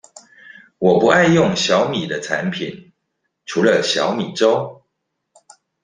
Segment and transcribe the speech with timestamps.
[0.79, 2.91] 我不愛用小米的產品，
[3.45, 4.81] 除了小米粥